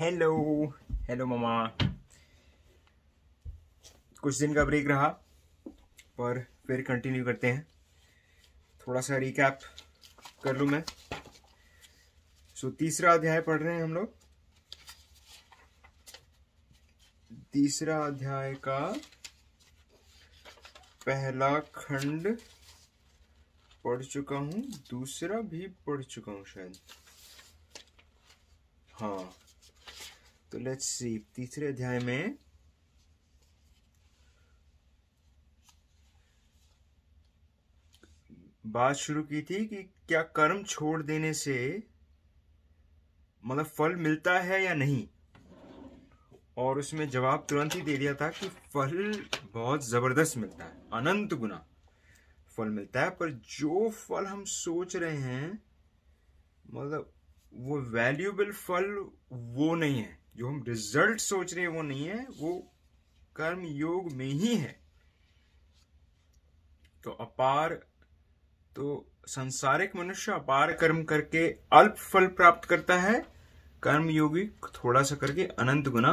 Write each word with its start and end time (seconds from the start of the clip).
Hello 0.00 0.66
hello 0.90 1.26
मामा 1.26 1.66
कुछ 4.22 4.38
दिन 4.38 4.54
का 4.54 4.64
ब्रेक 4.64 4.86
रहा 4.88 5.08
पर 6.18 6.46
फिर 6.66 6.82
कंटिन्यू 6.82 7.24
करते 7.24 7.46
हैं। 7.46 7.66
थोड़ा 8.80 9.00
सा 9.00 9.16
रिकैप 9.16 9.58
कर 10.44 10.56
लूँ 10.56 10.68
मैं। 10.68 10.82
सो 12.56 12.68
so, 12.68 12.76
तीसरा 12.76 13.12
अध्याय 13.12 13.40
पढ़ 13.40 13.60
रहे 13.60 13.74
हैं 13.76 13.82
हम 13.82 13.94
लोग। 13.94 14.14
तीसरा 17.52 17.98
अध्याय 18.06 18.54
का 18.54 18.92
पहला 21.06 21.58
खंड 21.60 22.38
पढ़ 23.84 24.04
चुका 24.04 24.36
हूँ 24.36 24.62
दूसरा 24.90 25.40
भी 25.40 25.66
पढ़ 25.86 26.02
चुका 26.02 26.32
हूँ 26.32 26.44
शायद। 26.44 26.76
हाँ। 28.94 29.32
तो 30.52 30.58
लेट्स 30.58 30.84
सी 30.84 31.18
तीसरे 31.34 31.66
अध्याय 31.66 31.98
में 31.98 32.38
बात 38.66 38.96
शुरू 38.96 39.22
की 39.22 39.42
थी 39.42 39.64
कि 39.66 39.82
क्या 40.08 40.22
कर्म 40.22 40.62
छोड़ 40.64 41.02
देने 41.02 41.32
से 41.34 41.56
मतलब 43.44 43.64
फल 43.64 43.94
मिलता 43.96 44.38
है 44.40 44.62
या 44.64 44.74
नहीं? 44.74 45.08
और 46.56 46.78
उसमें 46.78 47.08
जवाब 47.08 47.46
तुरंत 47.50 47.74
ही 47.74 47.80
दे 47.80 47.96
दिया 47.96 48.14
था 48.14 48.28
कि 48.28 48.48
फल 48.48 49.26
बहुत 49.52 49.84
ज़बरदस्त 49.84 50.36
मिलता 50.36 50.64
है, 50.64 50.76
अनंत 50.92 51.34
गुना 51.34 51.64
फल 52.56 52.68
मिलता 52.68 53.02
है। 53.02 53.10
पर 53.10 53.30
जो 53.30 53.90
फल 53.90 54.26
हम 54.26 54.44
सोच 54.44 54.96
रहे 54.96 55.16
हैं 55.16 55.62
मतलब 56.70 57.12
वो 57.54 57.80
वैल्यूएबल 57.80 58.52
फल 58.52 58.94
वो 59.32 59.74
नहीं 59.74 60.02
है। 60.02 60.19
जो 60.36 60.48
हम 60.48 60.62
रिज़ल्ट 60.68 61.20
सोच 61.20 61.54
रहे 61.54 61.64
हैं 61.64 61.72
वो 61.72 61.82
नहीं 61.82 62.06
है, 62.06 62.26
वो 62.40 62.52
कर्म 63.36 63.62
योग 63.64 64.12
में 64.12 64.26
ही 64.26 64.54
है। 64.56 64.78
तो 67.04 67.10
अपार 67.10 67.74
तो 68.76 69.06
संसारिक 69.26 69.96
मनुष्य 69.96 70.32
अपार 70.32 70.72
कर्म 70.72 71.02
करके 71.04 71.46
अल्प 71.72 71.94
फल 71.94 72.26
प्राप्त 72.26 72.68
करता 72.68 72.98
है, 72.98 73.20
कर्म 73.82 74.08
योगी 74.10 74.44
थोड़ा 74.74 75.02
सा 75.02 75.16
करके 75.16 75.44
अनंत 75.58 75.88
गुना। 75.88 76.10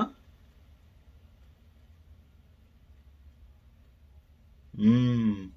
हम्म 4.74 5.50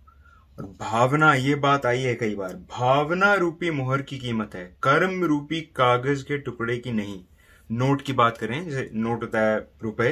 और 0.59 0.67
भावना, 0.81 1.33
ये 1.35 1.55
बात 1.55 1.87
आई 1.87 2.03
है 2.03 2.15
कई 2.15 2.35
बार, 2.35 2.55
भावना 2.71 3.35
रूपी 3.35 3.71
मोहर 3.71 4.03
की 4.03 4.19
कीमत 4.19 4.55
है, 4.55 4.65
कर्म 4.83 5.25
रूपी 5.25 5.61
कागज़ 5.77 6.25
के 6.25 6.39
टुकड़े 6.39 6.79
की 6.79 6.93
नहीं। 6.93 7.25
नोट 7.71 8.03
की 8.03 8.13
बात 8.13 8.39
करें, 8.39 8.65
जैसे 8.65 8.91
नोट 8.95 9.23
होता 9.23 9.41
है 9.41 9.59
रुपए 9.83 10.11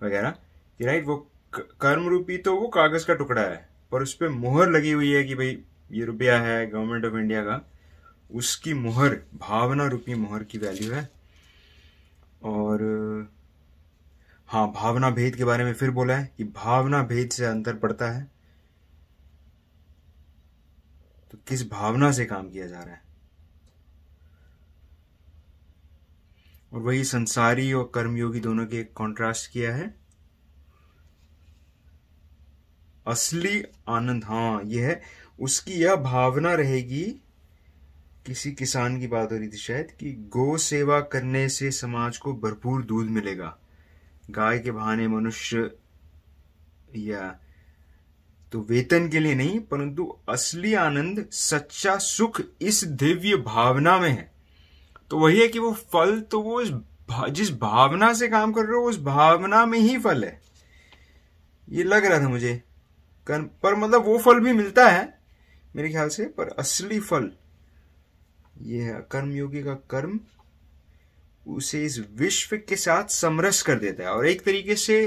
वगैरह 0.00 0.34
राइट 0.80 1.06
वो 1.06 1.16
कर्म 1.80 2.08
रूपी 2.08 2.36
तो 2.38 2.54
वो 2.56 2.68
कागज़ 2.68 3.06
का 3.06 3.14
टुकड़ा 3.14 3.42
है, 3.42 3.68
पर 3.92 4.02
उस 4.02 4.14
पर 4.14 4.28
मुहर 4.28 4.70
लगी 4.70 4.90
हुई 4.90 5.12
है 5.12 5.22
कि 5.24 5.34
भाई 5.34 5.58
ये 5.90 6.04
रुपया 6.04 6.38
है 6.40 6.66
गवर्नमेंट 6.66 7.04
ऑफ़ 7.04 7.14
इंडिया 7.14 7.42
का, 7.42 7.60
उसकी 8.30 8.74
मुहर, 8.74 9.16
भावना 9.34 9.86
रूपी 9.86 10.14
मुहर 10.14 10.44
की 10.44 10.58
वैल्यू 10.58 10.92
है। 10.92 11.08
और 12.44 12.82
हाँ 14.48 14.66
भावना 14.72 15.10
भेद 15.10 15.36
के 15.36 15.44
बारे 15.44 15.64
में 15.64 15.72
फिर 15.74 15.90
बोला 15.90 16.16
है 16.16 16.30
कि 16.36 16.44
भावना 16.44 17.02
भेद 17.04 17.30
से 17.30 17.44
अंतर 17.44 17.76
पड़ता 17.76 18.10
है। 18.10 18.22
तो 21.32 21.38
किस 21.48 21.68
भावना 21.70 22.10
से 22.12 22.24
काम 22.24 22.48
किया 22.50 22.66
जा 22.66 22.82
रहा 22.82 22.94
है? 22.94 23.02
और 26.72 26.80
वही 26.80 27.04
संसारी 27.04 27.72
और 27.72 27.90
कर्मयोगी 27.94 28.40
दोनों 28.40 28.66
के 28.66 28.84
कॉन्ट्रास्ट 28.84 29.50
किया 29.50 29.74
है। 29.74 29.94
असली 33.06 33.62
आनंद 33.88 34.24
हाँ 34.24 34.62
यह 34.64 34.86
है, 34.86 35.02
उसकी 35.40 35.72
यह 35.72 35.96
भावना 35.96 36.54
रहेगी 36.54 37.04
किसी 38.26 38.52
किसान 38.52 39.00
की 39.00 39.06
बात 39.06 39.32
हो 39.32 39.38
रही 39.38 39.48
थी 39.48 39.56
शायद, 39.56 39.90
कि 39.90 40.12
गौ 40.12 40.56
सेवा 40.56 41.00
करने 41.00 41.48
से 41.48 41.70
समाज 41.70 42.18
को 42.18 42.32
भरपूर 42.34 42.82
दूध 42.82 43.06
मिलेगा। 43.06 43.56
गाय 44.30 44.58
के 44.58 44.70
बहाने 44.70 45.08
मनुष्य 45.08 45.70
या 46.96 47.38
तो 48.52 48.60
वेतन 48.60 49.08
के 49.08 49.20
लिए 49.20 49.34
नहीं, 49.34 49.60
परंतु 49.60 50.16
असली 50.28 50.74
आनंद, 50.74 51.26
सच्चा 51.30 51.96
सुख 51.96 52.40
इस 52.60 52.84
दिव्य 52.84 53.36
भावना 53.36 53.98
में 53.98 54.10
है। 54.10 54.35
तो 55.10 55.18
वही 55.18 55.40
है 55.40 55.48
कि 55.48 55.58
वो 55.58 55.72
फल 55.92 56.20
तो 56.20 56.40
वो 56.40 56.62
जिस 57.30 57.50
भावना 57.52 58.12
से 58.14 58.28
काम 58.28 58.52
कर 58.52 58.62
रहे 58.62 58.76
हो, 58.76 58.82
उस 58.82 59.00
भावना 59.00 59.64
में 59.66 59.78
ही 59.78 59.98
फल 59.98 60.24
है। 60.24 60.40
ये 61.68 61.82
लग 61.82 62.04
रहा 62.04 62.20
था 62.20 62.28
मुझे। 62.28 62.62
कर्म 63.26 63.44
पर 63.62 63.74
मतलब 63.74 64.04
वो 64.04 64.18
फल 64.18 64.40
भी 64.40 64.52
मिलता 64.52 64.88
है, 64.88 65.18
मेरे 65.76 65.90
ख्याल 65.90 66.08
से, 66.08 66.24
पर 66.26 66.48
असली 66.58 67.00
फल, 67.00 67.30
ये 68.62 68.80
है 68.80 69.06
कर्मयोगी 69.10 69.62
का 69.62 69.74
कर्म, 69.90 70.18
उसे 71.46 71.84
इस 71.84 71.98
विश्व 72.16 72.56
के 72.58 72.76
साथ 72.76 73.08
समरस 73.12 73.62
कर 73.62 73.78
देता 73.78 74.04
है। 74.04 74.10
और 74.10 74.26
एक 74.26 74.44
तरीके 74.44 74.76
से 74.76 74.98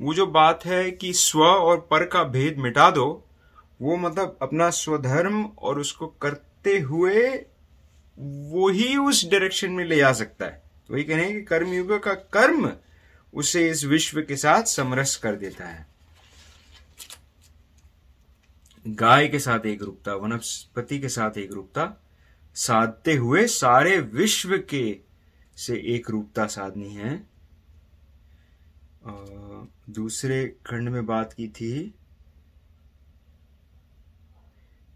वो 0.00 0.14
जो 0.14 0.26
बात 0.26 0.64
है 0.66 0.90
कि 0.90 1.12
स्व 1.12 1.42
और 1.42 1.86
पर 1.90 2.04
का 2.06 2.22
भेद 2.24 2.58
मिटा 2.58 2.90
दो, 2.90 3.24
वो 3.80 3.96
मतलब 3.96 4.38
अपना 4.42 4.70
स्वधर्म 4.70 5.44
और 5.44 5.78
उसको 5.78 6.06
करते 6.22 6.78
हुए 6.80 7.26
वो 8.18 8.68
ही 8.68 8.96
उस 8.96 9.24
डायरेक्शन 9.30 9.70
में 9.70 9.84
ले 9.84 9.96
जा 9.96 10.12
सकता 10.12 10.46
है। 10.46 10.62
वही 10.90 11.04
कह 11.04 11.16
रहे 11.16 11.24
हैं 11.24 11.34
कि 11.34 11.42
कर्मयुग 11.42 12.02
का 12.02 12.14
कर्म 12.14 12.72
उसे 13.34 13.68
इस 13.70 13.84
विश्व 13.84 14.20
के 14.22 14.36
साथ 14.36 14.62
समरस 14.62 15.16
कर 15.16 15.36
देता 15.36 15.64
है। 15.64 15.86
गाय 18.88 19.28
के 19.28 19.38
साथ 19.38 19.66
एक 19.66 19.82
रूपता, 19.82 20.14
वनस्पति 20.14 20.98
के 20.98 21.08
साथ 21.08 21.38
एक 21.38 21.52
रूपता, 21.52 22.02
साधते 22.54 23.14
हुए 23.14 23.46
सारे 23.46 23.98
विश्व 24.00 24.56
के 24.58 24.98
से 25.56 25.76
एक 25.94 26.10
रूपता 26.10 26.46
साधनी 26.46 26.94
है। 26.94 27.26
दूसरे 29.90 30.46
खंड 30.66 30.88
में 30.88 31.06
बात 31.06 31.32
की 31.32 31.48
थी 31.48 31.94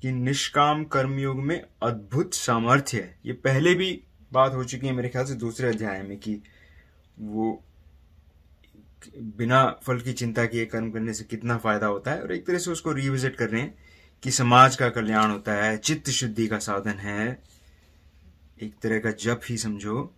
कि 0.02 0.12
निष्काम 0.12 0.84
कर्मयोग 0.84 1.36
में 1.36 1.64
अद्भुत 1.82 2.34
सामर्थ्य 2.34 3.00
है। 3.00 3.18
ये 3.26 3.32
पहले 3.32 3.74
भी 3.74 4.02
बात 4.32 4.54
हो 4.54 4.64
चुकी 4.64 4.86
है 4.86 4.92
मेरे 4.92 5.08
ख्याल 5.08 5.24
से 5.24 5.34
दूसरे 5.34 5.68
अध्याय 5.68 6.02
में 6.02 6.18
कि 6.18 6.42
वो 7.18 7.64
बिना 9.18 9.80
फल 9.82 10.00
की 10.00 10.12
चिंता 10.12 10.46
किए 10.46 10.66
कर्म 10.66 10.90
करने 10.90 11.14
से 11.14 11.24
कितना 11.24 11.58
फ़ायदा 11.58 11.86
होता 11.86 12.10
है 12.10 12.22
और 12.22 12.32
एक 12.32 12.46
तरह 12.46 12.58
से 12.58 12.70
उसको 12.70 12.92
रिविजिट 12.92 13.36
कर 13.36 13.50
रहे 13.50 13.60
हैं 13.60 13.78
कि 14.22 14.30
समाज 14.30 14.76
का 14.76 14.88
कल्याण 14.88 15.30
होता 15.30 15.52
है, 15.52 15.78
चित्त 15.78 16.10
शुद्धि 16.10 16.46
का 16.46 16.58
साधन 16.58 16.98
है। 16.98 17.42
एक 18.62 18.74
तरह 18.82 18.98
का 18.98 19.10
जप 19.10 19.40
ही 19.48 19.56
समझो। 19.56 20.14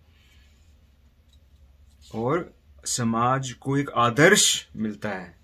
और 2.15 2.53
समाज 2.85 3.51
को 3.51 3.77
एक 3.77 3.89
आदर्श 3.89 4.67
मिलता 4.75 5.09
है। 5.09 5.38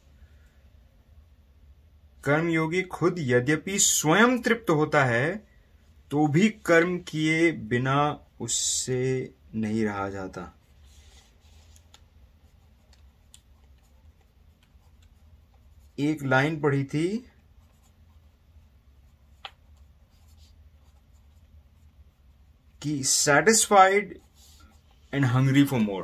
कर्मयोगी 2.26 2.82
खुद 2.82 3.16
यद्यपि 3.20 3.78
स्वयं 3.80 4.38
तृप्त 4.42 4.70
होता 4.70 5.04
है 5.06 5.36
तो 6.12 6.28
भी 6.28 6.50
कर्म 6.66 6.98
किए 7.00 7.52
बिना 7.52 7.98
उससे 8.40 9.34
नहीं 9.56 9.84
रहा 9.86 10.10
जाता। 10.10 10.52
एक 16.00 16.24
लाइन 16.24 16.60
पढ़ी 16.62 16.84
थी, 16.84 17.08
कि 22.82 23.04
satisfied 23.04 24.20
and 25.14 25.26
hungry 25.26 25.64
for 25.64 25.80
more 25.80 26.04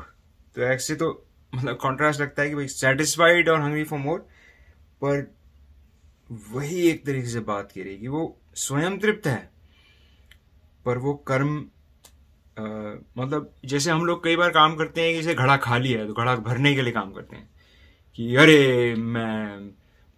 तो 0.56 0.62
ऐसे 0.63 0.95
तो 0.95 1.09
मतलब 1.56 1.77
कॉन्ट्रास्ट 1.77 2.21
लगता 2.21 2.41
है 2.41 2.50
कि 2.50 2.56
भाई 2.56 2.67
सेटिस्फाइड 2.67 3.50
और 3.50 3.62
हंग्री 3.62 3.83
फॉर 3.83 4.00
मोर 4.00 4.19
पर 5.03 5.21
वही 6.31 6.89
एक 6.89 7.06
तरीके 7.06 7.28
से 7.28 7.39
बात 7.39 7.72
की 7.72 7.83
रहेगी 7.83 8.07
वो 8.07 8.42
स्वयं 8.56 8.98
तृप्त 8.98 9.28
है 9.28 9.51
पर 10.86 10.98
वो 10.98 11.13
कर्म 11.13 11.66
आ, 12.60 12.63
मतलब 13.18 13.56
जैसे 13.66 13.92
हम 13.92 14.06
लोग 14.06 14.24
कई 14.24 14.36
बार 14.36 14.50
काम 14.50 14.75
करते 14.75 15.01
हैं 15.01 15.13
जैसे 15.13 15.36
घड़ा 15.36 15.57
खाली 15.57 15.92
है 15.92 16.07
तो 16.07 16.13
घड़ा 16.13 16.36
भरने 16.36 16.75
के 16.75 16.81
लिए 16.81 16.94
काम 16.94 17.12
करते 17.12 17.36
हैं 17.36 17.50
कि 18.16 18.36
अरे 18.36 18.95
मैं 18.95 19.69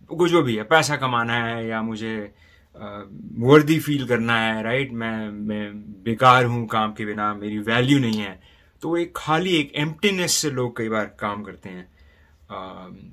कुछ 0.08 0.32
जो 0.32 0.42
भी 0.42 0.56
है 0.56 0.64
पैसा 0.64 0.96
कमाना 0.96 1.46
है 1.46 1.68
या 1.68 1.82
मुझे 1.82 2.34
वर्दी 3.40 3.80
फील 3.80 4.08
करना 4.08 4.40
है 4.40 4.64
राइट 4.64 4.92
मैं 4.92 5.30
मैं 5.30 5.74
बेकार 6.04 6.46
हूँ 6.46 6.68
काम 6.68 6.94
के 6.94 7.06
बिना 7.06 7.34
मेरी 7.34 7.58
वैल्यू 7.58 8.00
नहीं 8.00 8.20
है। 8.20 8.42
तो 8.82 8.98
एक 8.98 9.14
खाली 9.16 9.56
एक 9.56 9.72
एम्प्टीनेस 9.76 10.32
से 10.32 10.52
लोग 10.52 10.78
कई 10.78 10.90
बार 10.90 11.06
काम 11.06 11.44
करते 11.44 11.70
हैं। 11.70 11.93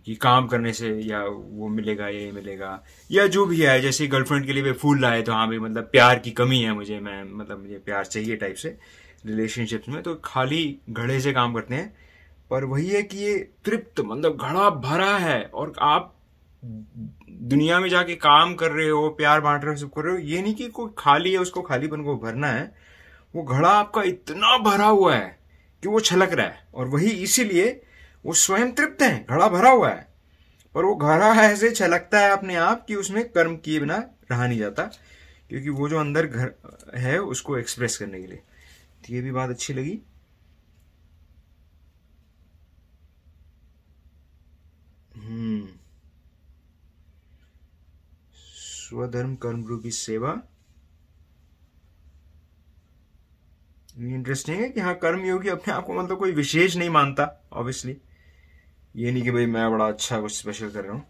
कि 0.05 0.15
काम 0.15 0.47
करने 0.47 0.73
से 0.73 0.89
या 1.01 1.23
वो 1.25 1.69
मिलेगा, 1.69 2.09
ये 2.09 2.31
मिलेगा, 2.33 2.83
या 3.11 3.27
जो 3.27 3.45
भी 3.47 3.61
है, 3.61 3.81
जैसे 3.81 4.07
गर्लफ्रेंड 4.07 4.47
के 4.47 4.53
लिए 4.53 4.63
भी 4.63 4.73
फूल 4.75 5.01
लाए 5.01 5.23
तो 5.23 5.33
हाँ 5.33 5.47
भाई 5.49 5.59
मतलब 5.59 5.89
प्यार 5.93 6.19
की 6.19 6.31
कमी 6.33 6.61
है 6.63 6.73
मुझे, 6.75 7.01
मैं 7.01 7.23
मतलब 7.33 7.61
मुझे 7.61 7.79
प्यार 7.79 8.05
चाहिए 8.05 8.37
टाइप 8.37 8.57
से 8.57 8.77
रिलेशनशिप्स 9.27 9.89
में 9.89 10.03
तो 10.03 10.15
खाली 10.25 10.79
घड़े 10.91 11.21
से 11.21 11.33
काम 11.33 11.55
करते 11.55 11.75
हैं, 11.75 11.93
पर 12.51 12.65
वही 12.65 12.89
है 12.89 13.03
कि 13.03 13.19
ये 13.19 13.37
तृप्त 13.65 14.01
मतलब 14.01 14.37
घड़ा 14.39 14.71
भरा 14.71 15.17
है, 15.19 15.43
और 15.45 15.73
आप 15.81 16.15
दुनिया 16.63 17.81
में 17.81 17.89
जाके 17.89 18.15
काम 18.15 18.55
कर 18.55 18.71
रहे 18.71 18.89
हो, 18.89 19.09
प्यार 19.09 19.41
बांट 19.41 19.65
रहे 19.65 19.75
हो, 19.75 19.81
सब 19.81 19.91
कर 19.91 20.03
रहे 20.03 20.15
हो, 20.15 20.19
ये 20.21 20.43
नहीं 20.43 20.55
कि 20.55 20.69
कोई 20.69 20.91
खाली 20.99 21.33
है, 21.33 21.39
उसको 21.39 21.63
खालीपन 21.63 22.03
को 22.03 22.17
भरना 22.17 22.47
है, 22.47 22.73
वो 23.35 23.43
घड़ा 23.43 23.69
आपका 23.69 24.03
इतना 24.03 24.57
भरा 24.59 24.87
हुआ 24.87 25.15
है, 25.15 25.39
कि 25.83 25.89
वो 25.89 26.01
छलक 26.01 26.33
रहा 26.33 26.47
है, 26.47 26.67
और 26.75 26.89
वही 26.89 27.11
इसीलिए 27.23 27.81
वो 28.25 28.35
स्वयं 28.35 28.73
तृप्त 28.73 29.03
है, 29.03 29.27
घड़ा 29.31 29.49
भरा 29.49 29.71
हुआ 29.71 29.91
है। 29.91 30.15
पर 30.75 30.85
वो 30.85 30.97
घड़ा 30.97 31.35
ऐसे 31.35 31.71
छलकता 31.71 32.21
है 32.21 32.31
अपने 32.31 32.57
आप 32.57 32.87
कि 32.87 32.95
उसमें 32.95 33.33
कर्म 33.33 33.57
किए 33.57 33.81
बिना 33.81 33.97
रहा 34.31 34.47
नहीं 34.47 34.59
जाता, 34.59 34.83
क्योंकि 35.49 35.69
वो 35.69 35.89
जो 35.89 35.99
अंदर 35.99 36.27
घर 36.27 36.55
है, 36.97 37.19
उसको 37.19 37.59
एक्सप्रेस 37.59 37.99
करने 37.99 38.21
के 38.21 38.27
लिए। 38.27 38.37
तो 39.07 39.15
ये 39.15 39.21
भी 39.21 39.33
बात 39.33 39.51
अच्छी 39.51 39.73
लगी। 39.73 40.03
हम्म। 45.17 45.69
स्वधर्म, 48.35 49.35
कर्म 49.35 49.65
रूपी 49.65 49.91
सेवा। 49.91 50.43
इंटरेस्टिंग 53.99 54.61
है 54.61 54.69
कि 54.69 54.81
हाँ 54.81 54.95
कर्म 54.95 55.21
योगी 55.21 55.49
अपने 55.49 55.75
आप 55.75 55.87
को 55.87 56.03
मतलब 56.03 56.19
कोई 56.19 56.33
विशेष 56.33 56.77
नहीं 56.77 56.91
मानता 56.91 57.49
ऑब्वियसली 57.53 58.01
ये 58.97 59.11
नहीं 59.13 59.23
कि 59.23 59.31
भाई 59.31 59.47
मैं 59.47 59.71
बड़ा 59.71 59.87
अच्छा 59.89 60.21
कुछ 60.21 60.33
स्पेशल 60.35 60.71
कर 60.71 60.85
रहा 60.85 60.93
हूँ। 60.93 61.07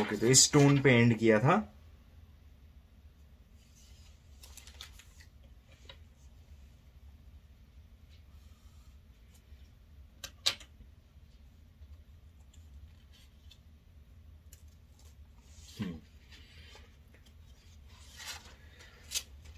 ओके 0.00 0.16
तो 0.16 0.26
इस 0.26 0.52
टोन 0.52 0.80
पे 0.82 0.92
एंड 0.92 1.18
किया 1.18 1.38
था। 1.38 1.56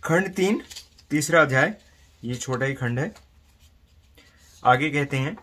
खंड 0.03 0.29
तीन, 0.35 0.63
तीसरा 1.11 1.43
अध्याय, 1.43 1.75
ये 2.25 2.35
छोटा 2.35 2.67
ही 2.67 2.75
खंड 2.75 2.99
है। 2.99 3.15
आगे 4.63 4.91
कहते 4.91 5.17
हैं 5.17 5.37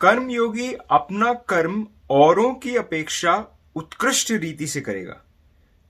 कर्म 0.00 0.30
योगी 0.30 0.72
अपना 0.72 1.32
कर्म 1.32 1.86
औरों 2.10 2.54
की 2.54 2.76
अपेक्षा 2.76 3.60
उत्कृष्ट 3.76 4.30
रीति 4.30 4.66
से 4.66 4.80
करेगा, 4.80 5.22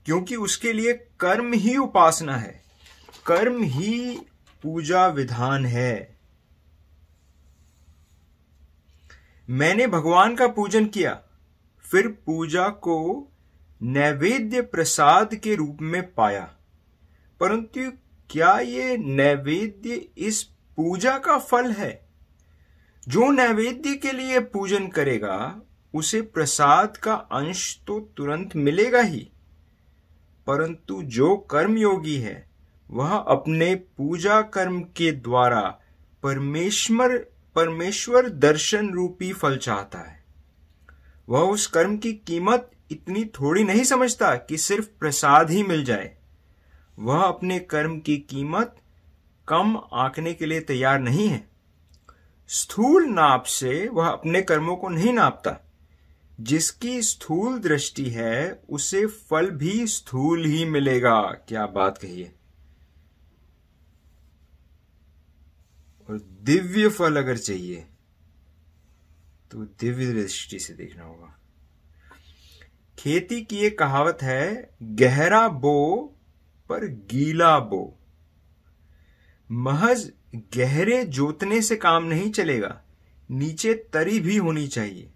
क्योंकि 0.05 0.35
उसके 0.35 0.73
लिए 0.73 0.93
कर्म 1.19 1.53
ही 1.53 1.77
उपासना 1.77 2.37
है। 2.37 2.63
कर्म 3.25 3.63
ही 3.63 4.19
पूजा 4.63 5.07
विधान 5.07 5.65
है। 5.65 6.17
मैंने 9.49 9.87
भगवान 9.87 10.35
का 10.35 10.47
पूजन 10.47 10.85
किया, 10.85 11.19
फिर 11.85 12.07
पूजा 12.07 12.67
को 12.67 13.27
नैवेद्य 13.81 14.61
प्रसाद 14.61 15.35
के 15.35 15.55
रूप 15.55 15.77
में 15.81 16.13
पाया। 16.13 16.53
परंतु 17.39 17.91
क्या 18.29 18.59
ये 18.59 18.97
नैवेद्य 18.97 20.09
इस 20.17 20.43
पूजा 20.77 21.17
का 21.17 21.37
फल 21.37 21.71
है? 21.71 22.06
जो 23.07 23.31
नैवेद्य 23.31 23.95
के 23.95 24.11
लिए 24.11 24.39
पूजन 24.39 24.87
करेगा, 24.87 25.61
उसे 25.93 26.21
प्रसाद 26.21 26.97
का 26.97 27.13
अंश 27.13 27.79
तो 27.87 27.99
तुरंत 27.99 28.55
मिलेगा 28.55 29.01
ही। 29.01 29.29
परंतु 30.47 31.03
जो 31.03 31.37
कर्मयोगी 31.37 32.15
है, 32.15 32.49
वह 32.89 33.15
अपने 33.15 33.75
पूजा 33.75 34.41
कर्म 34.41 34.81
के 34.81 35.11
द्वारा 35.11 35.79
परमेश्वर 36.23 37.17
परमेश्वर 37.55 38.29
दर्शन 38.29 38.89
रूपी 38.89 39.33
फल 39.33 39.57
चाहता 39.57 39.99
है। 39.99 40.23
वह 41.29 41.39
उस 41.39 41.67
कर्म 41.67 41.97
की 41.97 42.13
कीमत 42.13 42.71
इतनी 42.91 43.25
थोड़ी 43.25 43.63
नहीं 43.63 43.83
समझता 43.83 44.35
कि 44.35 44.57
सिर्फ़ 44.57 44.87
प्रसाद 44.99 45.49
ही 45.49 45.63
मिल 45.63 45.83
जाए। 45.83 46.17
वह 46.99 47.21
अपने 47.21 47.59
कर्म 47.59 47.99
की 47.99 48.17
कीमत 48.17 48.75
कम 49.47 49.77
आंकने 49.93 50.33
के 50.33 50.45
लिए 50.45 50.59
तैयार 50.59 50.99
नहीं 50.99 51.27
है। 51.27 51.56
स्थूल 52.47 53.05
नाप 53.05 53.43
से 53.43 53.87
वह 53.87 54.07
अपने 54.07 54.41
कर्मों 54.41 54.75
को 54.75 54.89
नहीं 54.89 55.13
नापता। 55.13 55.71
जिसकी 56.41 57.01
स्थूल 57.01 57.59
दृष्टि 57.59 58.09
है, 58.09 58.61
उसे 58.69 59.05
फल 59.05 59.51
भी 59.51 59.87
स्थूल 59.87 60.45
ही 60.45 60.65
मिलेगा। 60.65 61.21
क्या 61.21 61.65
बात 61.65 61.97
कही 61.97 62.21
है। 62.21 62.35
और 66.09 66.17
दिव्य 66.19 66.89
फल 66.89 67.17
अगर 67.17 67.37
चाहिए 67.37 67.87
तो 69.51 69.57
दिव्य 69.57 70.11
दृष्टि 70.11 70.59
से 70.59 70.73
देखना 70.73 71.03
होगा। 71.03 71.39
खेती 72.99 73.41
की 73.41 73.57
एक 73.57 73.79
कहावत 73.79 74.17
है, 74.21 74.69
गहरा 74.83 75.47
बो 75.47 76.15
पर 76.69 76.85
गीला 76.85 77.59
बो। 77.59 77.96
महज 79.49 80.11
गहरे 80.55 81.03
जोतने 81.05 81.61
से 81.61 81.75
काम 81.75 82.03
नहीं 82.03 82.31
चलेगा, 82.31 82.81
नीचे 83.29 83.73
तरी 83.93 84.19
भी 84.19 84.37
होनी 84.37 84.67
चाहिए। 84.67 85.11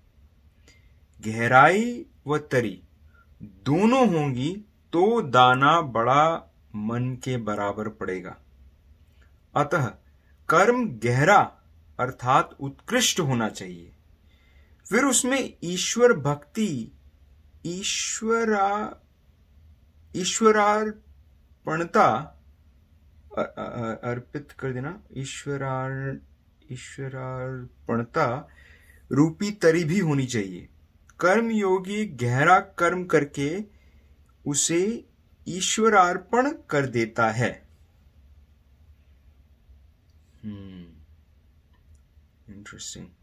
गहराई 1.19 2.05
व 2.27 2.37
तरी 2.51 2.81
दोनों 3.65 4.07
होंगी 4.09 4.49
तो 4.93 5.21
दाना 5.21 5.79
बड़ा 5.81 6.51
मन 6.75 7.15
के 7.23 7.37
बराबर 7.39 7.89
पड़ेगा। 7.89 8.35
अतः 9.53 9.85
कर्म 10.49 10.85
गहरा 10.99 11.39
अर्थात 11.99 12.55
उत्कृष्ट 12.59 13.19
होना 13.19 13.49
चाहिए। 13.49 13.91
फिर 14.85 15.05
उसमें 15.05 15.53
ईश्वर 15.63 16.13
भक्ति, 16.13 16.91
ईश्वरा 17.65 18.69
ईश्वरार 20.15 20.89
पणता 21.65 22.07
अर्पित 23.37 24.51
कर 24.51 24.73
देना। 24.73 25.03
ईश्वरार, 25.17 26.19
ईश्वरार्पणता 26.71 28.47
रूपी 29.11 29.51
तरी 29.51 29.83
भी 29.83 29.99
होनी 29.99 30.25
चाहिए। 30.25 30.69
कर्म 31.19 31.51
योगी 31.51 32.05
गहरा 32.05 32.59
कर्म 32.59 33.05
करके 33.05 33.65
उसे 34.47 35.05
ईश्वरार्पण 35.47 36.51
कर 36.69 36.85
देता 36.85 37.31
है। 37.31 37.67
Interesting 42.49 43.05
hmm. 43.05 43.15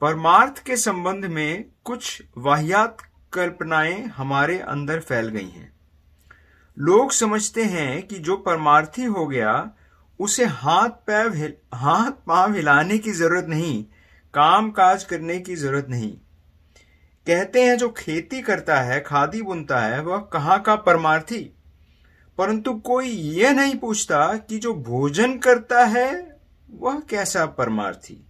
परमार्थ 0.00 0.64
के 0.64 0.76
संबंध 0.76 1.24
में 1.24 1.70
कुछ 1.84 2.22
वाहियात 2.38 3.09
कल्पनाएँ 3.32 4.04
हमारे 4.04 4.58
अंदर 4.58 5.00
फैल 5.00 5.28
गई 5.28 5.48
हैं। 5.48 5.72
लोग 6.78 7.12
समझते 7.12 7.64
हैं 7.64 8.06
कि 8.06 8.18
जो 8.18 8.36
परमार्थी 8.36 9.04
हो 9.04 9.26
गया, 9.26 9.70
उसे 10.20 10.44
हाथ 10.44 10.88
पैर 10.88 11.58
हाथ 11.74 12.10
पाँव 12.10 12.54
हिलाने 12.54 12.98
की 12.98 13.12
ज़रूरत 13.12 13.46
नहीं 13.48 13.84
काम 14.34 14.70
काज 14.70 15.04
करने 15.04 15.38
की 15.40 15.56
ज़रूरत 15.56 15.86
नहीं। 15.88 16.12
कहते 17.26 17.64
हैं 17.64 17.78
जो 17.78 17.88
खेती 17.88 18.42
करता 18.42 18.80
है, 18.80 19.00
खादी 19.00 19.42
बुनता 19.42 19.80
है, 19.80 20.02
वह 20.02 20.18
कहाँ 20.18 20.62
का 20.62 20.76
परमार्थी? 20.76 21.50
परंतु 22.38 22.74
कोई 22.74 23.08
यह 23.08 23.52
नहीं 23.52 23.76
पूछता 23.76 24.36
कि 24.36 24.58
जो 24.58 24.74
भोजन 24.74 25.38
करता 25.38 25.84
है, 25.84 26.40
वह 26.70 27.00
कैसा 27.00 27.46
परमार्थी? 27.46 28.26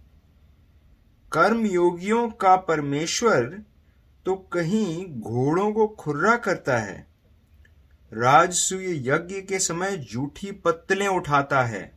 कर्म 1.31 1.65
योगियों 1.65 2.29
का 2.29 2.55
परमेश्वर 2.55 3.63
तो 4.25 4.35
कहीं 4.53 5.05
घोड़ों 5.21 5.71
को 5.71 5.87
खुर्रा 5.87 6.35
करता 6.37 6.77
है। 6.77 7.07
राजसूय 8.11 9.09
यज्ञ 9.09 9.41
के 9.41 9.59
समय 9.59 9.97
जूठी 10.11 10.51
पत्तलें 10.51 11.07
उठाता 11.07 11.61
है। 11.63 11.91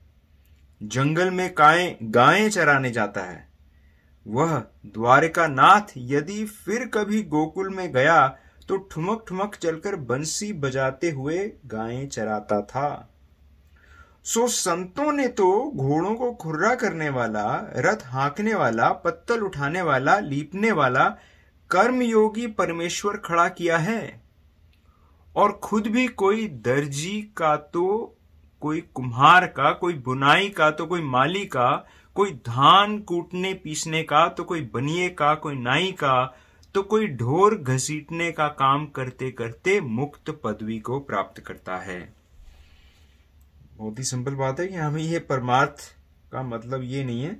जंगल 0.82 1.30
में 1.30 1.54
गायें 1.58 1.96
गायें 2.02 2.50
चराने 2.50 2.90
जाता 2.90 3.20
है। 3.20 3.48
वह 4.26 4.56
द्वारिका 4.86 5.46
नाथ 5.46 5.92
यदि 5.96 6.44
फिर 6.44 6.86
कभी 6.86 7.22
गोकुल 7.22 7.68
में 7.68 7.92
गया 7.92 8.26
तो 8.68 8.76
ठुमक 8.76 9.24
ठुमक 9.28 9.54
चलकर 9.54 9.96
बंसी 9.96 10.52
बजाते 10.52 11.10
हुए 11.10 11.38
गायें 11.66 12.08
चराता 12.08 12.60
था। 12.62 13.10
सो 14.24 14.46
संतों 14.48 15.12
ने 15.12 15.26
तो 15.28 15.72
घोड़ों 15.76 16.14
को 16.14 16.32
खुर्रा 16.32 16.74
करने 16.74 17.08
वाला, 17.08 17.44
रथ 17.76 18.06
हाँकने 18.06 18.54
वाला, 18.54 18.88
पत्तल 18.92 19.40
उठाने 19.40 19.82
वाला, 19.82 20.18
लीपने 20.18 20.72
वाला 20.72 21.04
कर्मयोगी 21.70 22.46
परमेश्वर 22.54 23.16
खड़ा 23.16 23.48
किया 23.50 23.78
है 23.78 24.22
और 25.36 25.52
खुद 25.62 25.86
भी 25.86 26.06
कोई 26.08 26.46
दर्जी 26.64 27.20
का 27.36 27.56
तो 27.56 28.16
कोई 28.62 28.80
कुम्हार 28.94 29.46
का, 29.46 29.70
कोई 29.72 29.94
बुनाई 29.94 30.48
का 30.48 30.70
तो 30.70 30.86
कोई 30.86 31.02
माली 31.02 31.44
का, 31.46 31.86
कोई 32.16 32.30
धान 32.30 32.98
कूटने 33.00 33.52
पीसने 33.54 34.02
का 34.02 34.26
तो 34.28 34.44
कोई 34.44 34.60
बनिए 34.74 35.08
का, 35.10 35.34
कोई 35.34 35.56
नाई 35.56 35.92
का 35.92 36.24
तो 36.74 36.82
कोई 36.82 37.06
ढोर 37.08 37.56
घसीटने 37.56 38.30
का 38.32 38.48
काम 38.54 38.86
करते 38.86 39.30
करते 39.30 39.80
मुक्त 39.80 40.30
पदवी 40.44 40.78
को 40.78 40.98
प्राप्त 41.00 41.40
करता 41.40 41.76
है। 41.76 42.00
बहुत 43.76 43.98
ही 43.98 44.04
सिंपल 44.04 44.34
बात 44.34 44.60
है 44.60 44.66
कि 44.66 44.74
हमें 44.74 45.02
यह 45.02 45.24
परमार्थ 45.28 45.94
का 46.32 46.42
मतलब 46.42 46.82
ये 46.82 47.04
नहीं 47.04 47.22
है 47.22 47.34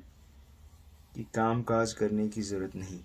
कि 1.15 1.23
काम 1.35 1.63
काज 1.63 1.93
करने 1.93 2.29
की 2.29 2.43
ज़रूरत 2.43 2.77
नहीं। 2.77 2.99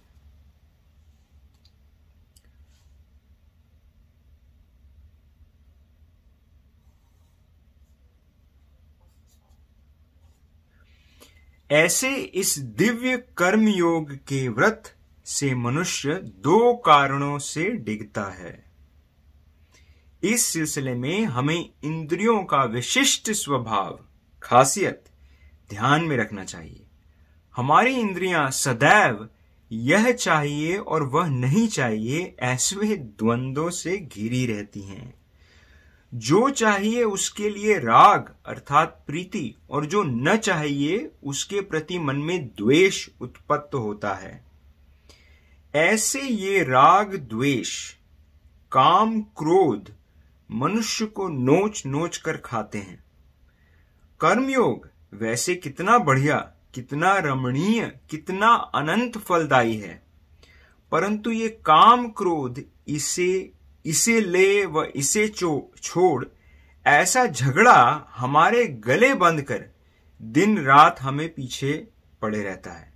ऐसे 11.71 12.15
इस 12.15 12.59
दिव्य 12.59 13.17
कर्म 13.37 13.67
योग 13.67 14.15
के 14.15 14.47
व्रत 14.47 14.95
से 15.25 15.55
मनुष्य 15.55 16.13
दो 16.13 16.75
कारणों 16.75 17.39
से 17.39 17.69
डिगता 17.69 18.23
है। 18.23 18.71
इस 20.23 20.45
सिलसिले 20.45 20.93
में 20.93 21.25
हमें 21.25 21.69
इंद्रियों 21.83 22.43
का 22.43 22.63
विशिष्ट 22.63 23.31
स्वभाव, 23.31 24.05
खासियत 24.43 25.03
ध्यान 25.69 26.03
में 26.03 26.17
रखना 26.17 26.43
चाहिए। 26.43 26.85
हमारी 27.55 27.95
इंद्रियाँ 27.95 28.51
सदैव 28.51 29.29
यह 29.71 30.11
चाहिए 30.11 30.77
और 30.77 31.03
वह 31.03 31.27
नहीं 31.27 31.67
चाहिए, 31.67 32.35
ऐसे 32.39 32.95
द्वंद्वों 32.95 33.69
से 33.69 33.97
घिरी 33.97 34.45
रहती 34.45 34.81
हैं। 34.81 35.18
जो 36.13 36.49
चाहिए 36.49 37.03
उसके 37.03 37.49
लिए 37.49 37.79
राग, 37.79 38.35
अर्थात 38.45 39.03
प्रीति, 39.07 39.55
और 39.69 39.85
जो 39.85 40.03
न 40.03 40.37
चाहिए 40.37 41.11
उसके 41.23 41.61
प्रति 41.61 41.99
मन 41.99 42.15
में 42.15 42.47
द्वेष 42.47 43.09
उत्पत्त 43.21 43.75
होता 43.75 44.13
है। 44.13 44.45
ऐसे 45.75 46.21
ये 46.21 46.63
राग 46.63 47.15
द्वेष, 47.15 47.93
काम 48.71 49.21
क्रोध, 49.21 49.93
मनुष्य 50.51 51.05
को 51.05 51.27
नोच 51.27 51.85
नोच 51.85 52.17
कर 52.17 52.37
खाते 52.37 52.77
हैं। 52.77 53.03
कर्मयोग, 54.21 54.89
वैसे 55.13 55.55
कितना 55.55 55.97
बढ़िया, 55.97 56.53
कितना 56.73 57.17
रमणीय, 57.17 57.97
कितना 58.09 58.53
अनंत 58.53 59.17
फलदायी 59.17 59.77
है। 59.77 60.03
परंतु 60.91 61.31
ये 61.31 61.49
काम 61.49 62.09
क्रोध, 62.09 62.63
इसे 62.87 63.51
इसे 63.85 64.21
ले 64.21 64.65
व 64.65 64.83
इसे 64.95 65.27
चो, 65.27 65.71
छोड़ 65.81 66.25
ऐसा 66.87 67.25
झगड़ा 67.25 68.07
हमारे 68.15 68.67
गले 68.67 69.13
बंद 69.13 69.41
कर 69.41 69.65
दिन 70.21 70.59
रात 70.59 71.01
हमें 71.01 71.33
पीछे 71.33 71.87
पड़े 72.21 72.43
रहता 72.43 72.71
है। 72.71 72.93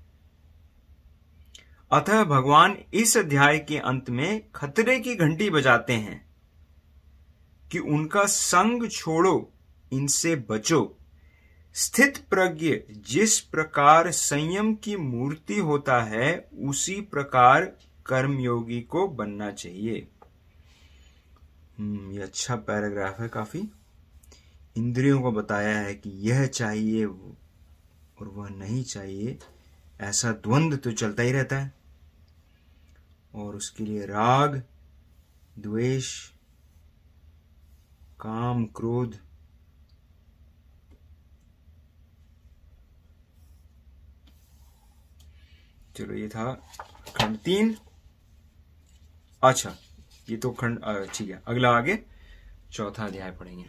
अतः 1.92 2.24
भगवान 2.24 2.78
इस 2.94 3.18
अध्याय 3.18 3.60
के 3.60 3.78
अंत 3.78 4.10
में 4.10 4.52
खतरे 4.56 5.00
की 5.00 5.16
घंटी 5.16 5.50
बजाते 5.50 5.94
हैं 5.94 6.26
कि 7.72 7.80
उनका 7.80 8.26
संग 8.26 8.90
छोड़ो 8.90 9.54
इनसे 9.92 10.36
बचो। 10.36 10.98
स्थित 11.74 12.18
प्रज्ञ 12.30 12.78
जिस 12.90 13.40
प्रकार 13.40 14.12
संयम 14.12 14.76
की 14.76 14.96
मूर्ति 14.96 15.60
होता 15.60 16.02
है 16.02 16.50
उसी 16.60 17.02
प्रकार 17.02 17.66
कर्मयोगी 18.06 18.82
को 18.82 19.08
बनना 19.08 19.52
चाहिए। 19.52 20.08
ये 21.86 22.22
अच्छा 22.22 22.56
पैराग्राफ 22.56 23.20
है 23.20 23.30
काफ़ी। 23.30 23.72
इंद्रियों 24.78 25.22
को 25.22 25.32
बताया 25.32 25.80
है 25.80 25.96
कि 25.96 26.10
यह 26.10 26.48
चाहिए 26.48 27.06
और 27.06 28.28
वह 28.28 28.50
नहीं 28.50 28.84
चाहिए। 28.84 29.40
ऐसा 30.02 30.32
द्वंद्व 30.32 30.78
तो 30.78 30.92
चलता 30.92 31.24
ही 31.24 31.32
रहता 31.32 31.60
है। 31.60 31.74
और 33.36 33.56
उसके 33.56 33.84
लिए 33.84 34.06
राग, 34.06 34.64
द्वेष, 35.60 36.30
काम, 38.20 38.66
क्रोध, 38.66 39.20
चलो 45.96 46.14
ये 46.14 46.28
था 46.30 46.54
खंड 47.16 47.38
तीन। 47.38 47.78
अच्छा। 49.44 49.76
ये 50.30 50.38
तो 50.38 50.52
खंड 50.52 50.80
ठीक 51.14 51.30
है 51.30 51.42
अगला 51.48 51.70
आगे 51.78 52.00
चौथा 52.72 53.06
अध्याय 53.06 53.32
पढ़ेंगे। 53.32 53.66